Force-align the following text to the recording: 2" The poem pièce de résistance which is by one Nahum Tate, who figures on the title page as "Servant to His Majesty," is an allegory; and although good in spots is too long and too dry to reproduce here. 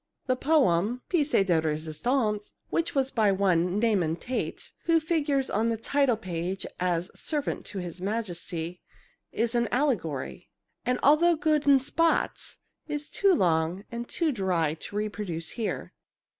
2" 0.25 0.27
The 0.29 0.35
poem 0.35 1.03
pièce 1.11 1.45
de 1.45 1.61
résistance 1.61 2.53
which 2.71 2.95
is 2.97 3.11
by 3.11 3.31
one 3.31 3.77
Nahum 3.77 4.15
Tate, 4.15 4.71
who 4.85 4.99
figures 4.99 5.47
on 5.51 5.69
the 5.69 5.77
title 5.77 6.17
page 6.17 6.65
as 6.79 7.11
"Servant 7.13 7.65
to 7.67 7.77
His 7.77 8.01
Majesty," 8.01 8.81
is 9.31 9.53
an 9.53 9.67
allegory; 9.71 10.49
and 10.87 10.97
although 11.03 11.35
good 11.35 11.67
in 11.67 11.77
spots 11.77 12.57
is 12.87 13.11
too 13.11 13.35
long 13.35 13.83
and 13.91 14.09
too 14.09 14.31
dry 14.31 14.73
to 14.73 14.95
reproduce 14.95 15.49
here. 15.49 15.93